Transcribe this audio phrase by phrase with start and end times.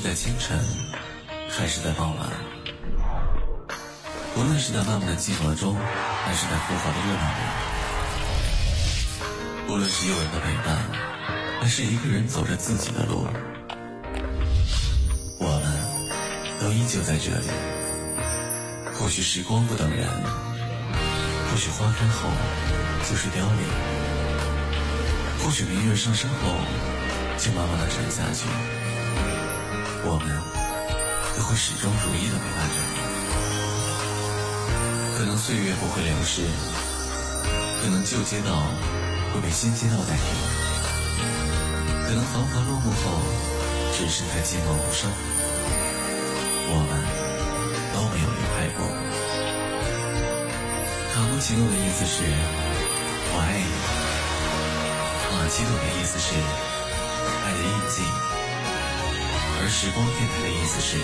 [0.00, 0.58] 是在清晨，
[1.50, 2.26] 还是在傍晚；
[4.34, 5.76] 无论是在漫漫的寂寞中，
[6.24, 7.42] 还是在浮华的热闹里；
[9.68, 10.78] 无论是有人的陪伴，
[11.60, 13.26] 还是一个人走着自己的路，
[15.38, 15.70] 我们
[16.58, 17.50] 都依旧在这里。
[18.94, 22.30] 或许时光不等人，或许花开后
[23.06, 23.68] 就是凋零，
[25.44, 26.56] 或许明月上升后
[27.36, 28.46] 就慢慢的沉下去。
[30.02, 30.26] 我们
[31.36, 32.96] 都会始终如一的陪伴着你。
[35.18, 36.48] 可能岁月不会流逝，
[37.82, 38.64] 可能旧街道
[39.32, 40.24] 会被新街道代替，
[42.08, 43.20] 可能繁华落幕后
[43.92, 45.12] 只剩下寂寞无声。
[46.72, 46.90] 我们
[47.92, 48.80] 都没有离开过。
[51.12, 52.24] 卡布奇诺的意思是
[53.32, 53.68] 我爱你，
[55.36, 56.32] 马奇朵的意思是
[57.44, 58.29] 爱的印记。
[59.70, 60.98] 时光电台的意思是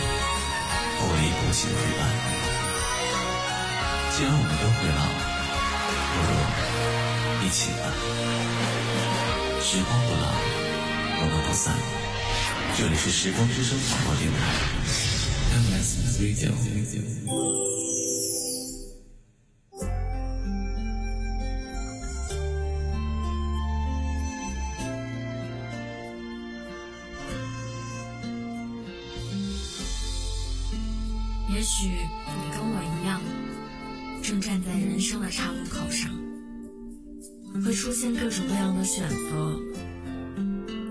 [0.98, 2.02] 不离不弃的陪伴。
[4.10, 5.00] 既然我们都会老，
[6.12, 6.30] 不如
[7.46, 7.82] 一起吧。
[9.62, 10.26] 时光不老，
[11.20, 11.72] 我们不散。
[12.76, 14.36] 这里是时光之声广播电台
[35.26, 36.08] 的岔路口上，
[37.64, 39.60] 会出现各种各样的选择。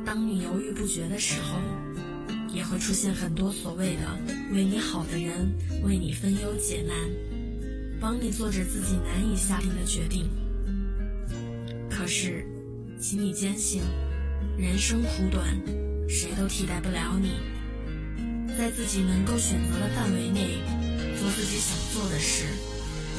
[0.05, 1.57] 当你犹豫不决的时候，
[2.53, 4.19] 也会出现很多所谓的
[4.51, 5.49] 为你好的人，
[5.85, 6.97] 为你分忧解难，
[7.97, 10.29] 帮你做着自己难以下定的决定。
[11.89, 12.45] 可是，
[12.99, 13.83] 请你坚信，
[14.57, 15.57] 人生苦短，
[16.09, 17.29] 谁都替代不了你。
[18.57, 20.59] 在自己能够选择的范围内，
[21.17, 22.43] 做自己想做的事，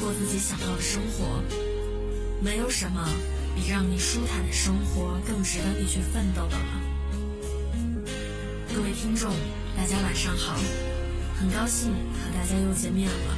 [0.00, 1.42] 过自己想要的生活。
[2.42, 3.08] 没有什么
[3.54, 6.80] 比让你舒坦的生活更值得你去奋斗的了。
[8.74, 9.30] 各位听众，
[9.76, 10.54] 大家晚上好，
[11.40, 13.36] 很高兴和大家又见面了。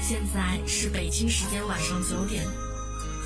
[0.00, 2.44] 现在是北京时间晚上九点。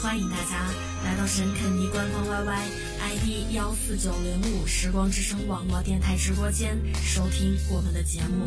[0.01, 0.69] 欢迎大家
[1.05, 2.69] 来到神肯尼官方 YY
[3.01, 8.47] ID 幺四九零五时光之声网络电台直播间收听我们的节目。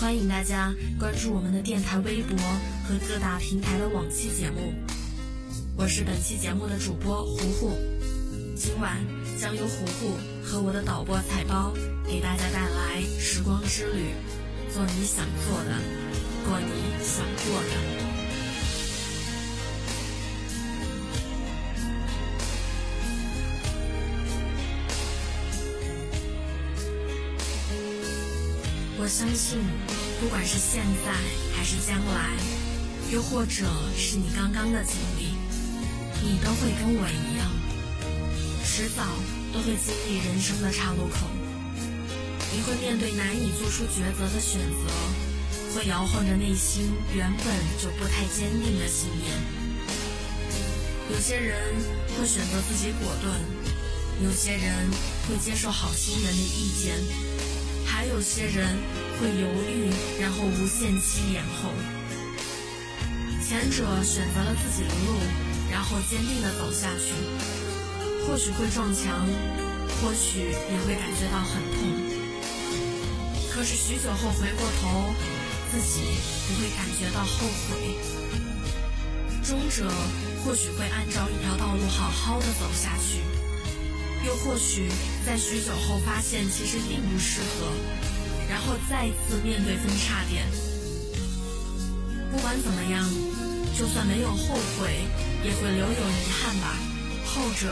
[0.00, 2.36] 欢迎大家关注我们的电台微博
[2.82, 4.74] 和各大平台的往期节目。
[5.76, 7.78] 我是本期节目的主播糊糊，
[8.56, 8.98] 今晚
[9.40, 11.72] 将由糊糊和我的导播彩包
[12.06, 14.14] 给大家带来时光之旅，
[14.72, 15.78] 做你想做的，
[16.44, 18.02] 过你想过的。
[28.98, 29.58] 我相信，
[30.20, 31.12] 不管是现在
[31.56, 32.36] 还是将来，
[33.12, 35.36] 又或者是你刚刚的经历，
[36.22, 37.52] 你都会跟我一样，
[38.64, 39.04] 迟早
[39.52, 41.28] 都会经历人生的岔路口。
[42.50, 44.88] 你会面对难以做出抉择的选择，
[45.74, 47.46] 会摇晃着内心原本
[47.76, 49.36] 就不太坚定的信念。
[51.12, 51.54] 有些人
[52.16, 53.38] 会选择自己果断，
[54.24, 54.90] 有些人
[55.28, 56.96] 会接受好心人的意见。
[57.84, 58.78] 还有些人
[59.20, 61.68] 会犹豫，然后无限期延后。
[63.52, 65.12] 前者选择了自己的路，
[65.70, 67.12] 然后坚定的走下去，
[68.24, 69.28] 或许会撞墙，
[70.00, 71.84] 或许也会感觉到很痛。
[73.52, 75.12] 可是许久后回过头，
[75.70, 76.00] 自己
[76.48, 77.94] 不会感觉到后悔。
[79.44, 79.86] 终者
[80.42, 83.20] 或许会按照一条道路好好的走下去。
[84.26, 84.88] 又或许
[85.26, 87.66] 在许久后发现其实并不适合，
[88.48, 90.71] 然后再次面对分叉点。
[92.32, 93.04] 不管怎么样，
[93.78, 95.04] 就算没有后悔，
[95.44, 96.78] 也会留有遗憾吧。
[97.26, 97.70] 后者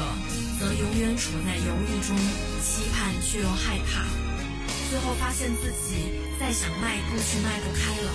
[0.60, 2.14] 则永远处在犹豫中，
[2.60, 4.04] 期盼却又害怕，
[4.90, 8.12] 最后发现自己再想迈步却迈不开了。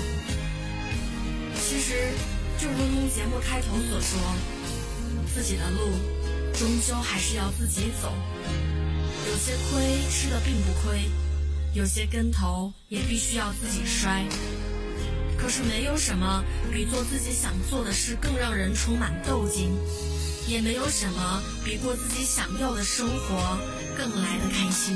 [1.60, 2.14] 其实，
[2.60, 4.20] 就如同节目开头所说，
[5.34, 5.80] 自己的路。
[6.58, 8.14] 终究还是要自己走，
[9.28, 11.12] 有些亏吃的并不亏，
[11.74, 14.24] 有些跟头也必须要自己摔。
[15.38, 19.70] 可是没有什么比做自己想做的事更让人充满斗劲，
[20.48, 23.58] 也没有什么比过自己想要的生活
[23.98, 24.96] 更来得开心。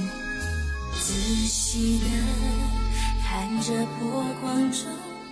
[1.02, 2.06] 仔细的
[3.24, 4.82] 看着波光中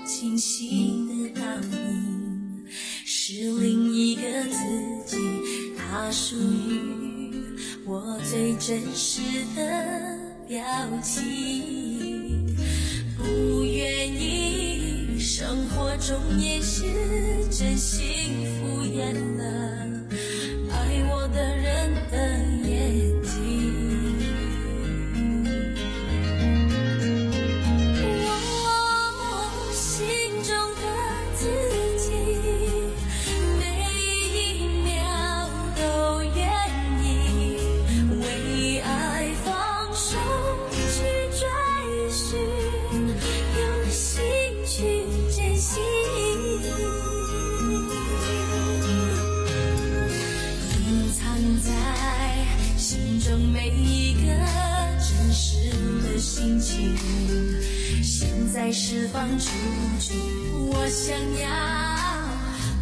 [0.06, 2.66] 清晰的倒影，
[3.06, 4.58] 是另一个自
[5.08, 5.18] 己。
[5.78, 7.34] 它属于
[7.86, 9.22] 我最真实
[9.56, 9.62] 的
[10.48, 10.64] 表
[11.02, 12.56] 情，
[13.18, 14.37] 不愿意
[15.30, 16.86] 生活中也是
[17.52, 19.77] 真心敷衍了
[58.90, 59.50] 释放出
[60.00, 60.14] 去。
[60.72, 61.50] 我想要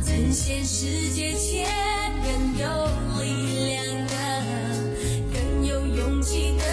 [0.06, 1.66] 呈现世界前
[2.22, 2.68] 更有
[3.19, 4.13] 力量的、
[5.34, 6.65] 更有勇气的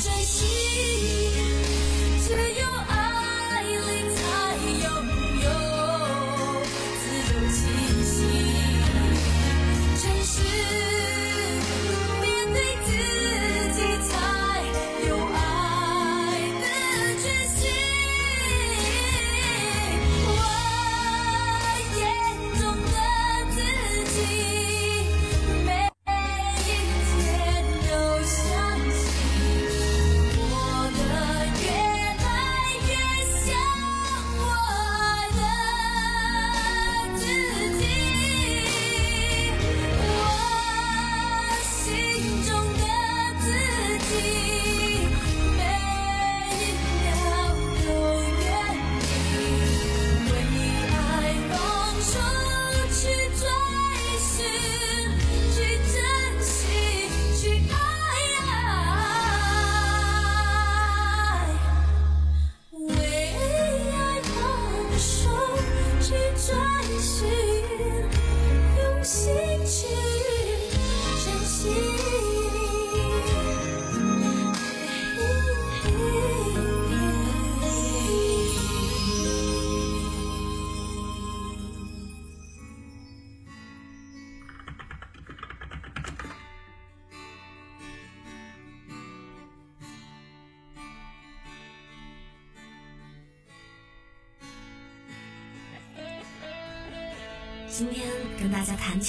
[0.00, 0.69] 珍惜。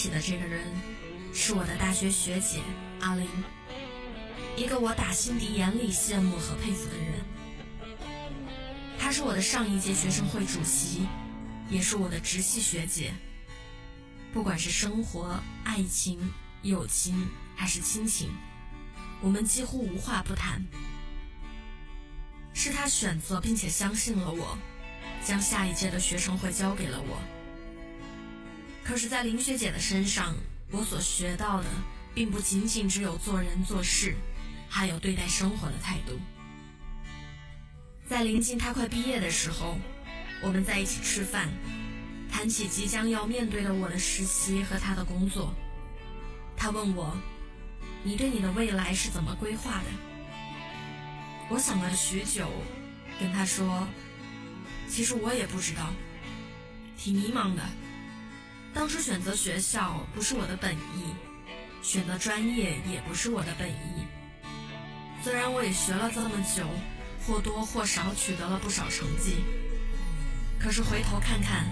[0.01, 0.65] 起的这个人，
[1.31, 2.59] 是我的大学学姐
[3.01, 3.27] 阿玲，
[4.57, 7.13] 一个我打心底眼里羡慕和佩服的人。
[8.97, 11.05] 她是我的上一届学生会主席，
[11.69, 13.13] 也是我的直系学姐。
[14.33, 18.31] 不管是生活、爱情、友情还是亲情，
[19.21, 20.65] 我们几乎无话不谈。
[22.55, 24.57] 是她选择并且相信了我，
[25.23, 27.21] 将下一届的学生会交给了我。
[28.83, 30.35] 可是，在林学姐的身上，
[30.69, 31.69] 我所学到的，
[32.13, 34.15] 并不仅仅只有做人做事，
[34.67, 36.19] 还有对待生活的态度。
[38.09, 39.77] 在临近她快毕业的时候，
[40.41, 41.47] 我们在一起吃饭，
[42.29, 45.53] 谈起即将要面对的我的实习和她的工作。
[46.57, 47.15] 她问我
[48.03, 49.85] ：“你对你的未来是怎么规划的？”
[51.49, 52.49] 我想了许久，
[53.19, 53.87] 跟她说
[54.89, 55.93] ：“其实我也不知道，
[56.97, 57.63] 挺迷茫的。”
[58.73, 61.13] 当初选择学校不是我的本意，
[61.83, 64.07] 选择专业也不是我的本意。
[65.23, 66.65] 虽然我也学了这么久，
[67.25, 69.43] 或多或少取得了不少成绩，
[70.59, 71.65] 可是回头看看，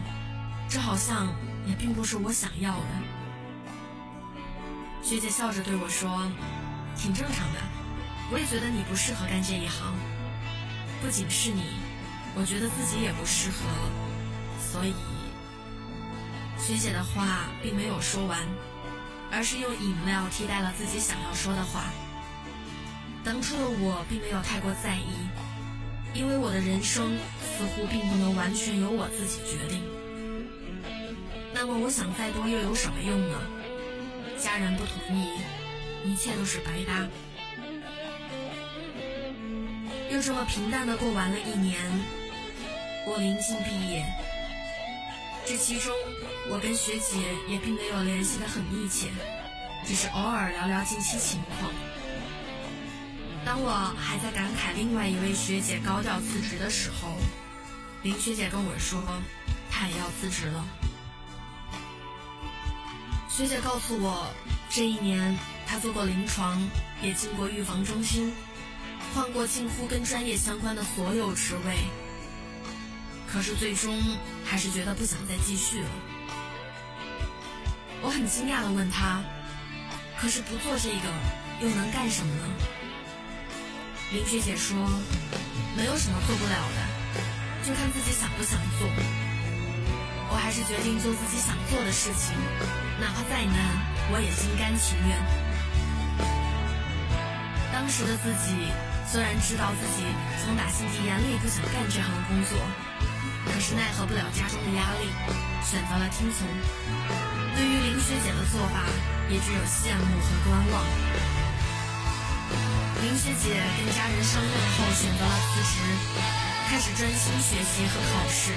[0.69, 1.33] 这好像
[1.65, 2.85] 也并不是我想要的。
[5.01, 6.29] 学姐笑着对我说
[6.95, 7.59] ：“挺正常的，
[8.31, 9.95] 我也觉得你不适合干这一行。
[11.01, 11.63] 不仅是你，
[12.35, 13.57] 我觉得自己也不适合，
[14.59, 14.93] 所以。”
[16.59, 18.39] 学姐的话并没有说完，
[19.31, 21.85] 而是用饮料替代了自己想要说的话。
[23.23, 25.27] 当初的我并没有太过在意，
[26.13, 29.83] 因为我的人生似乎并不能完全由我自己决定。
[31.53, 33.41] 那么我想再多又有什么用呢？
[34.37, 35.39] 家人不同意，
[36.05, 37.07] 一切都是白搭。
[40.11, 41.81] 又这么平淡的过完了一年，
[43.05, 44.05] 我临近毕业，
[45.49, 45.91] 这其中
[46.47, 49.07] 我跟学姐也并没有联系的很密切，
[49.83, 51.71] 只是偶尔聊聊近期情况。
[53.43, 57.17] 当我还在感慨另外一位学姐高调辞职的时候，
[58.03, 59.01] 林学姐跟我说，
[59.71, 60.63] 她也要辞职了。
[63.27, 64.31] 学姐告诉我，
[64.69, 66.61] 这一年她做过临床，
[67.01, 68.31] 也进过预防中心，
[69.15, 71.75] 换过近乎跟专业相关的所有职位，
[73.31, 73.95] 可是最终
[74.43, 75.89] 还是觉得不想再继续了。
[78.01, 79.21] 我很惊讶的问他，
[80.17, 81.05] 可是不做这个
[81.61, 82.43] 又能干什么呢？
[84.11, 84.75] 林学姐说，
[85.77, 86.81] 没有什么做不了的，
[87.61, 88.89] 就看自己想不想做。
[90.31, 92.33] 我还是决定做自己想做的事情。
[92.99, 93.57] 哪怕再难，
[94.11, 95.17] 我也心甘情愿。
[97.71, 98.73] 当时的自己
[99.07, 100.03] 虽然知道自己
[100.43, 102.57] 从打心底眼里不想干这行工作，
[103.45, 105.07] 可是奈何不了家中的压力，
[105.63, 106.47] 选择了听从。
[107.55, 108.83] 对于林学姐的做法，
[109.29, 110.83] 也只有羡慕和观望。
[112.99, 115.79] 林学姐跟家人商量后，选择了辞职，
[116.67, 118.51] 开始专心学习和考试。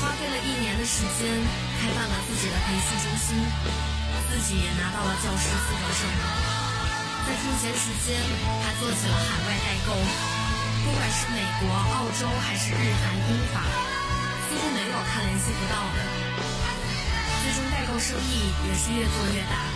[0.00, 1.28] 花费了一年的时间，
[1.80, 3.36] 开办了自己的培训中心，
[4.30, 6.00] 自己也拿到了教师资格证。
[7.26, 8.16] 在空闲时间，
[8.64, 9.92] 还做起了海外代购，
[10.88, 13.60] 不管是美国、澳洲还是日韩英法，
[14.48, 16.00] 似乎没有他联系不到的。
[17.42, 19.68] 最终代购生意也是越做越大，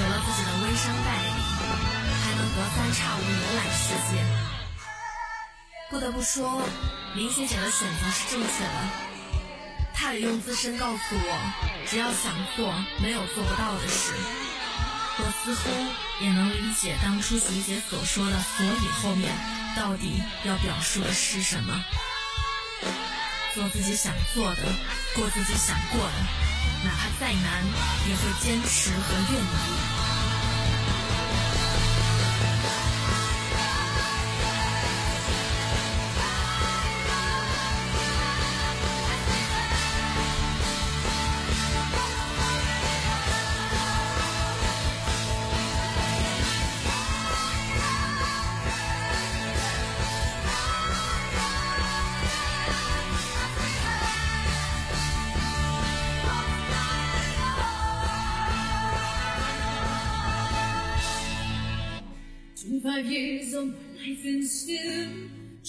[0.00, 1.28] 有了自己的微商代理，
[2.24, 4.24] 还能隔三差五游览世界。
[5.90, 6.62] 不得不说，
[7.14, 8.78] 林学姐的选择是正确的。
[9.94, 14.14] 他也用自身告诉我，只要想做，没有做不到的事。
[15.18, 19.30] 我似乎也能理解当初学姐所说的“所以”后面
[19.76, 21.84] 到底要表述的是什么。
[23.54, 24.62] 做自己想做的，
[25.14, 26.18] 过自己想过的，
[26.84, 27.64] 哪怕再难，
[28.08, 29.93] 也会坚持和愿意。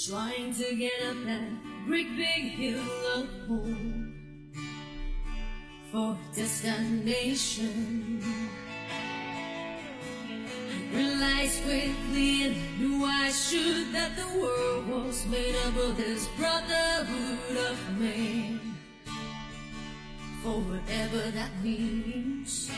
[0.10, 1.42] Trying to get up that
[1.88, 2.80] great big hill
[3.16, 4.14] of home
[5.92, 8.22] for destination.
[10.70, 16.28] I realized quickly and knew I should that the world was made up of this
[16.38, 18.60] brotherhood of man.
[20.44, 22.70] For whatever that means.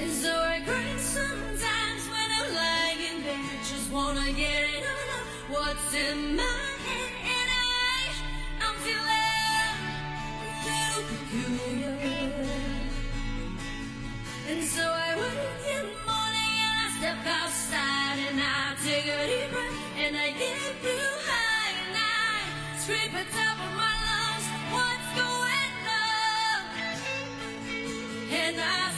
[0.00, 5.19] And so I cry sometimes when I'm lying in bed, just wanna get it on
[5.50, 6.42] what's in my
[6.86, 8.12] head, and I,
[8.62, 9.76] I'm feeling
[10.66, 11.94] little peculiar.
[14.48, 19.26] And so I wake in the morning and I step outside and I take a
[19.26, 24.46] deep breath and I get real high and I scream at top of my lungs,
[24.74, 26.62] what's going on?
[28.42, 28.89] And I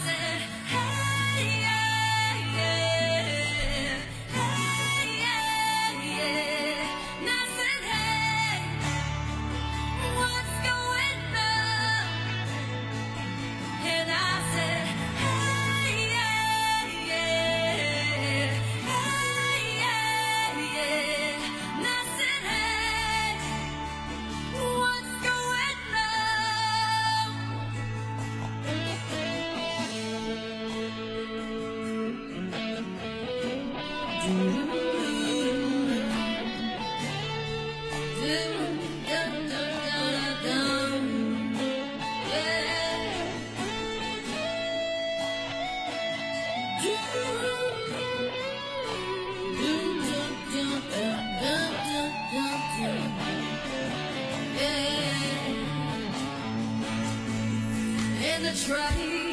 [58.52, 59.31] that's right.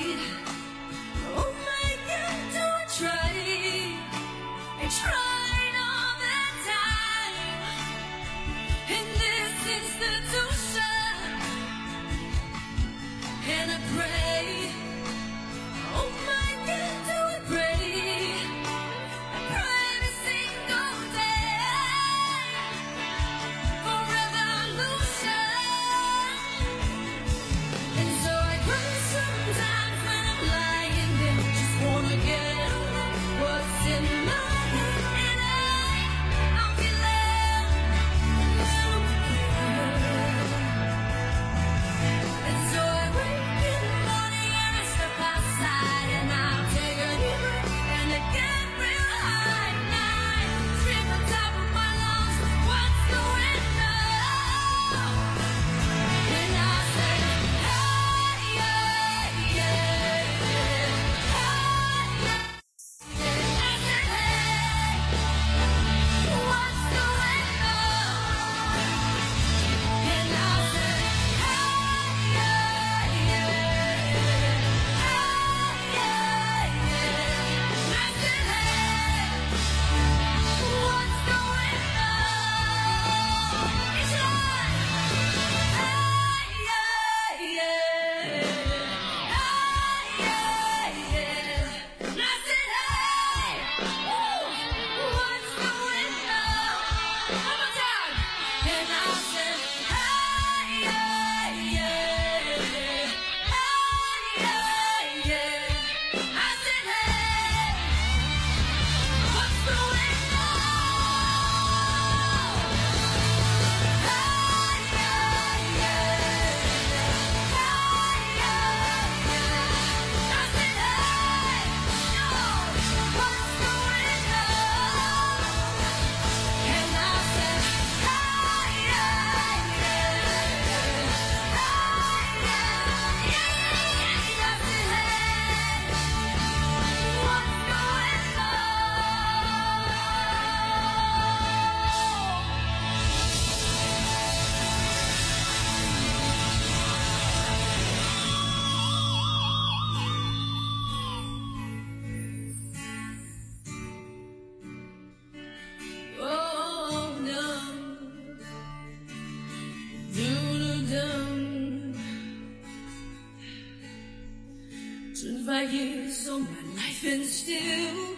[165.60, 168.16] My years, all my life, and still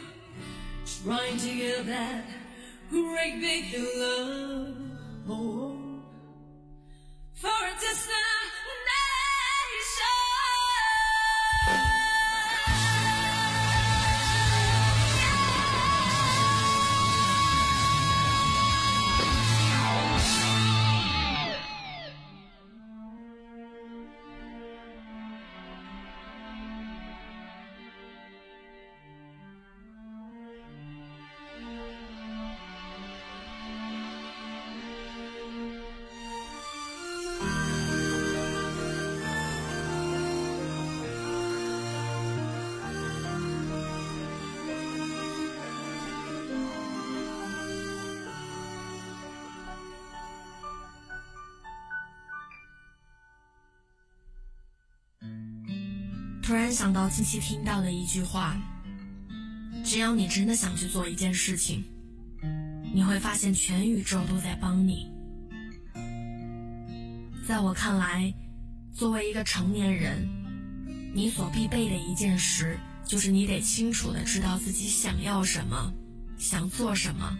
[1.04, 2.24] trying to get that
[2.92, 4.81] great big love
[56.52, 58.58] 突然想到近期听到的一句话：
[59.86, 61.82] 只要你真的想去做一件事情，
[62.94, 65.10] 你会发现全宇宙都在帮你。
[67.48, 68.34] 在我看来，
[68.94, 70.28] 作为一个成年人，
[71.16, 75.94] 你所必备的一件事，就是你得清楚的知道自己想要什么，
[76.38, 77.34] 想做什么。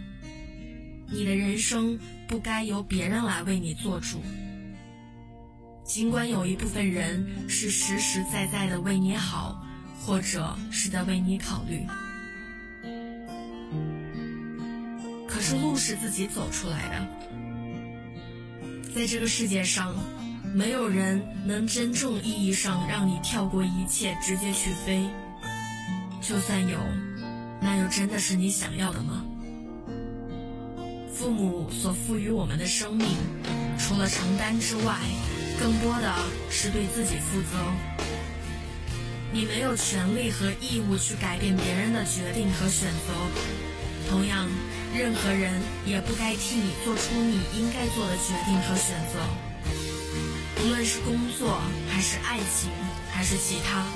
[1.10, 4.22] 你的人生不该由别人来为你做主。
[5.92, 9.62] 尽管有一部分人是实实在在的为你好，
[10.00, 11.86] 或者是在为你考虑，
[15.28, 17.06] 可是路是自己走出来的。
[18.94, 19.94] 在这个世界上，
[20.54, 25.06] 没有人能真正意义上让你跳过一切，直接去飞。
[26.22, 26.78] 就算有，
[27.60, 29.22] 那又真的是你想要的吗？
[31.12, 33.08] 父母所赋予我们的生命，
[33.78, 34.96] 除了承担之外，
[35.62, 36.12] 更多的
[36.50, 37.56] 是对自己负责。
[39.32, 43.14] 你没有权利和义务去改变别人的决定和选择，
[44.10, 44.48] 同样，
[44.92, 49.22] 任何人也不该替你做出你应该做的决定和选择。
[50.64, 52.68] 无论是工作，还是爱情，
[53.12, 53.86] 还是其他，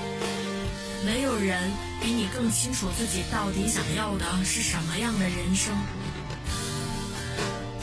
[1.05, 1.69] 没有人
[2.01, 5.75] 比你更清楚自己到底想要的是什么样的人生，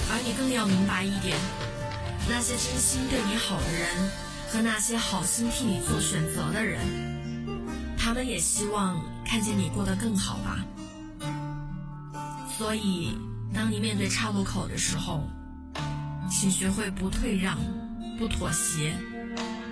[0.10, 1.38] 而你更要明白一点。
[2.30, 4.12] 那些真心对你好的人，
[4.50, 6.80] 和那些好心替你做选择的人，
[7.98, 10.60] 他们也希望看见你过得更好吧。
[12.58, 13.18] 所以，
[13.54, 15.24] 当你面对岔路口的时候，
[16.30, 17.58] 请学会不退让、
[18.18, 18.94] 不妥协，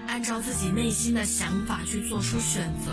[0.08, 2.92] 按照自己内心的想法去做出选择。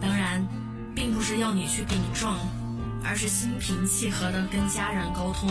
[0.00, 0.46] 当然，
[0.94, 2.38] 并不是要你去顶撞，
[3.04, 5.48] 而是心平气和地跟家人沟通，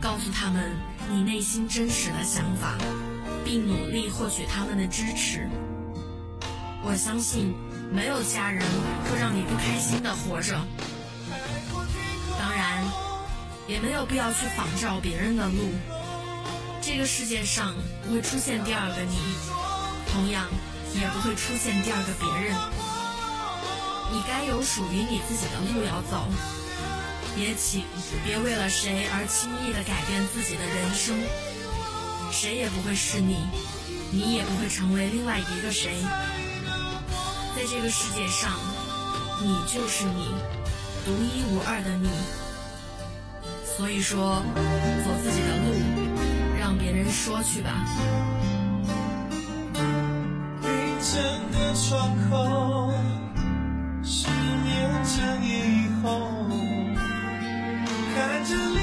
[0.00, 0.76] 告诉他们。
[1.10, 2.76] 你内心真实的想法，
[3.42, 5.48] 并努力获取他们的支持。
[6.84, 7.54] 我相信，
[7.90, 8.62] 没有家人
[9.08, 10.60] 会让你不开心的活着。
[12.38, 12.84] 当然，
[13.66, 15.72] 也没有必要去仿照别人的路。
[16.82, 19.16] 这个世界上不会出现第二个你，
[20.12, 20.44] 同样
[20.94, 22.54] 也不会出现第二个别人。
[24.12, 26.28] 你该有属于你自己的路要走。
[27.36, 27.84] 也请
[28.24, 31.16] 别为了谁而轻易的改变自己的人生，
[32.32, 33.36] 谁也不会是你，
[34.10, 36.02] 你也不会成为另外一个谁。
[37.56, 38.52] 在这个世界上，
[39.42, 40.34] 你就是你，
[41.04, 42.08] 独一无二的你。
[43.76, 44.42] 所以说，
[45.04, 45.74] 走自己的路，
[46.58, 47.86] 让别人说去吧。
[50.60, 50.68] 冰
[51.00, 52.92] 镇的窗口，
[54.02, 56.37] 失眠整夜以后。
[58.44, 58.77] 看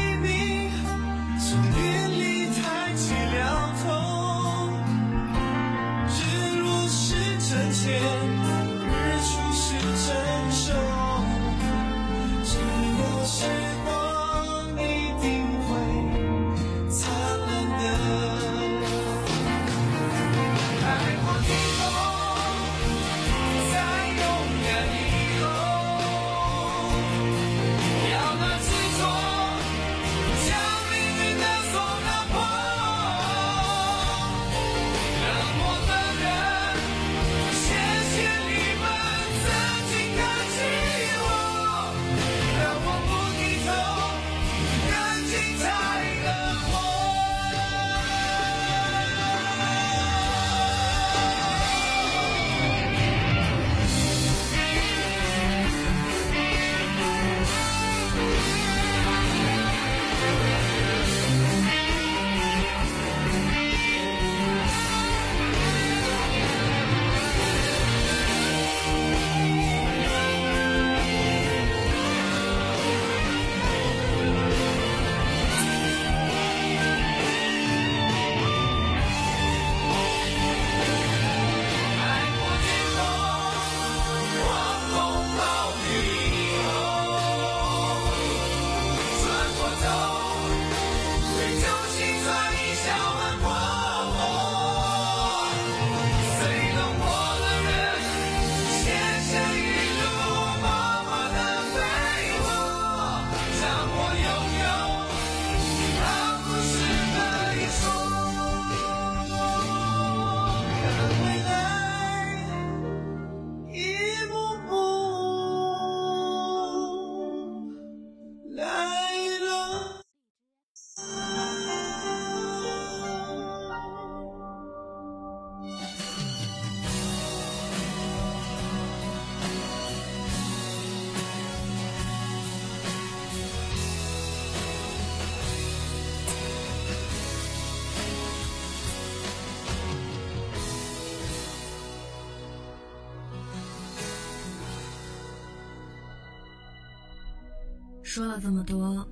[148.15, 149.05] 说了这么多，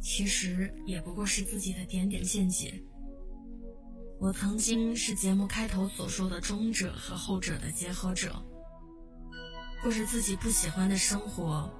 [0.00, 2.82] 其实也不过是自己的点点见解。
[4.18, 8.42] 我曾经是节目开头所说的中者和后者的结合者，
[9.82, 11.70] 过着自己不喜欢的生活，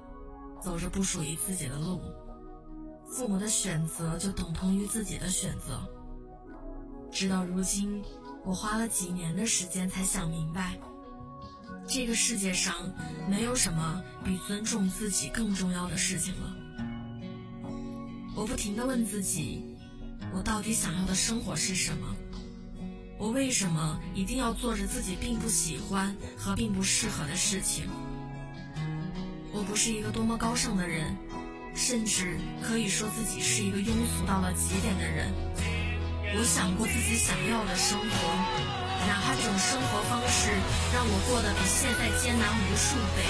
[0.61, 1.99] 走着不属于自己的路。
[3.09, 5.81] 父母的选择就等同于自己的选择。
[7.11, 8.03] 直到如今，
[8.45, 10.77] 我花了几年的时间才想明白，
[11.87, 12.75] 这个世界上
[13.27, 16.55] 没有什么比尊重自己更重要的事情了。
[18.37, 19.63] 我不停地问自己，
[20.31, 22.15] 我到底想要的生活是什么？
[23.17, 27.89] 我为什么一定要做着自己并不喜欢和并不适合的事情？
[29.51, 31.17] 我不是一个多么高尚的人。
[31.77, 35.31] 甚至可以说自己是一个庸俗到了极点的人。
[36.33, 38.07] 我想过自己想要的生活，
[39.05, 40.49] 哪怕这种生活方式
[40.91, 43.21] 让我过得比现在艰难无数倍。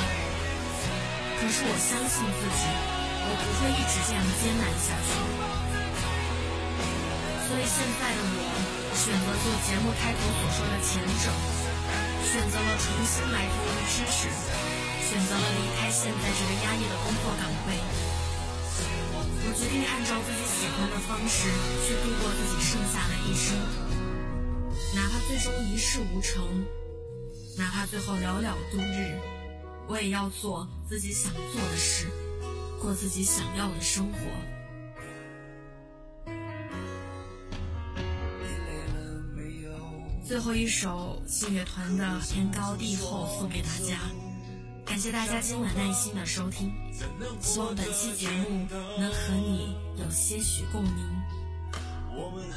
[1.39, 2.71] 可是我相信自己，
[3.27, 5.11] 我不会一直这样艰难下去。
[7.47, 8.39] 所以现在的我
[8.95, 11.27] 选择做节目开头所说的前者，
[12.23, 14.27] 选择了重新来投入知识，
[15.07, 17.75] 选择了离开现在这个压抑的工作岗位。
[19.47, 21.47] 我决定按照自己喜欢的方式
[21.87, 23.55] 去度过自己剩下的一生，
[24.93, 26.43] 哪怕最终一事无成，
[27.57, 29.15] 哪怕最后寥寥度日，
[29.87, 32.07] 我也要做自己想做的事，
[32.81, 34.19] 过自己想要的生活。
[40.25, 43.99] 最后一首信乐团的《天高地厚》送给大家。
[44.85, 46.71] 感谢大家今晚耐心的收听，
[47.41, 50.95] 希望本期节目能和你有些许共鸣，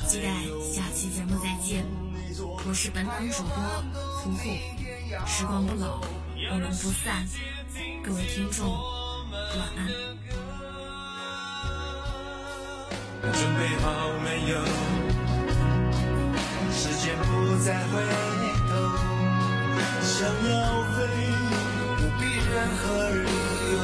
[0.06, 0.28] 期待
[0.72, 1.84] 下期节目再见。
[2.66, 3.54] 我是本档主播
[4.22, 6.00] 呼呼，时光不老，
[6.52, 7.26] 我们不散，
[8.04, 8.66] 各位听众
[9.56, 9.78] 晚安。
[13.32, 13.84] 准备好
[14.24, 14.52] 没有？
[16.72, 17.28] 时间不
[17.64, 17.92] 再回
[18.68, 18.70] 头，
[20.02, 20.52] 想要
[20.94, 20.98] 飞。
[21.96, 23.16] 不必任何理
[23.72, 23.76] 由，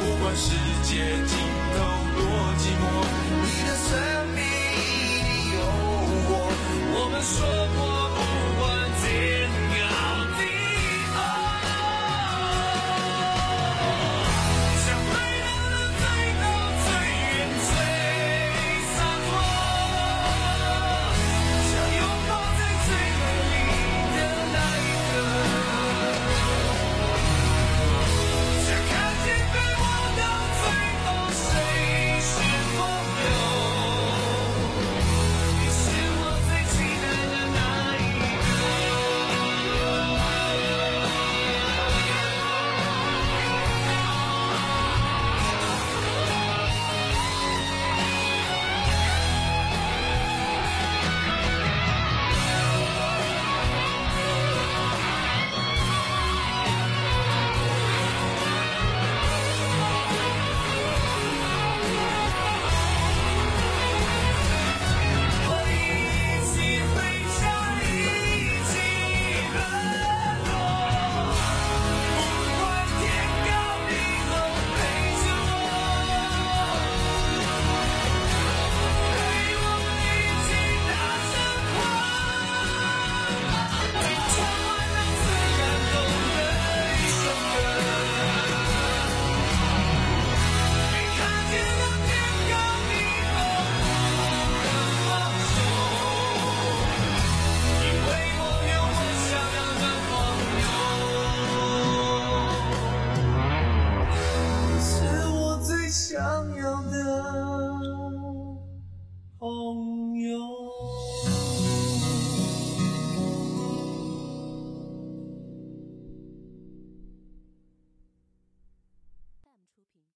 [0.00, 0.46] 不管世
[0.82, 0.90] 界
[1.26, 1.30] 尽
[1.74, 1.76] 头
[2.16, 2.18] 多
[2.58, 2.82] 寂寞，
[3.42, 3.86] 你的生
[4.34, 5.56] 命一定有
[6.30, 6.32] 我。
[6.94, 7.36] 我们说
[7.76, 7.78] 过